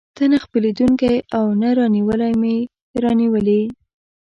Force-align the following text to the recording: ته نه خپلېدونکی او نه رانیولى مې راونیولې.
ته 0.15 0.23
نه 0.31 0.37
خپلېدونکی 0.45 1.15
او 1.37 1.45
نه 1.61 1.69
رانیولى 1.77 2.31
مې 2.41 2.55
راونیولې. 3.03 3.61